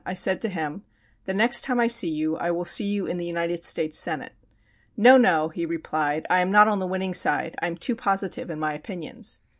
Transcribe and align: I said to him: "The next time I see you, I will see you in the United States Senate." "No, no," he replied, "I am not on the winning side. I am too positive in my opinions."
I 0.03 0.15
said 0.15 0.41
to 0.41 0.49
him: 0.49 0.81
"The 1.25 1.33
next 1.35 1.61
time 1.63 1.79
I 1.79 1.85
see 1.85 2.09
you, 2.09 2.35
I 2.35 2.49
will 2.49 2.65
see 2.65 2.87
you 2.87 3.05
in 3.05 3.17
the 3.17 3.25
United 3.27 3.63
States 3.63 3.99
Senate." 3.99 4.33
"No, 4.97 5.15
no," 5.15 5.49
he 5.49 5.63
replied, 5.63 6.25
"I 6.27 6.41
am 6.41 6.49
not 6.51 6.67
on 6.67 6.79
the 6.79 6.87
winning 6.87 7.13
side. 7.13 7.55
I 7.61 7.67
am 7.67 7.77
too 7.77 7.95
positive 7.95 8.49
in 8.49 8.57
my 8.59 8.73
opinions." 8.73 9.41